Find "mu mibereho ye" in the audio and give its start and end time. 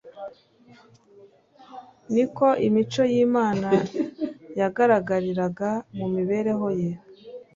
5.97-6.91